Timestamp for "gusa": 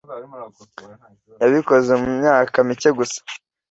2.97-3.19